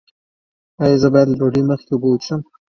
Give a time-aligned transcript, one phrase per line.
[0.83, 2.41] ایا زه باید له ډوډۍ مخکې اوبه وڅښم؟